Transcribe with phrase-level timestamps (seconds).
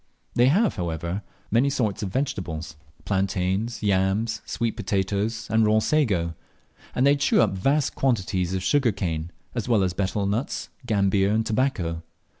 [0.33, 1.21] They have, however,
[1.51, 6.33] many sorts of vegetables, plantains, yams, sweet potatoes, and raw sago;
[6.95, 11.29] and they chew up vast quantities of sugar cane, as well as betel nuts, gambir,
[11.29, 12.01] and tobacco.